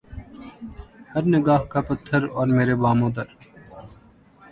[1.11, 3.27] ہر نگاہ کا پتھر اور میرے بام و در